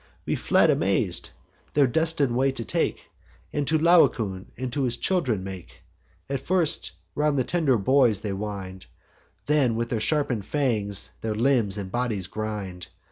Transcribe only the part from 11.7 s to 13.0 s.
and bodies grind.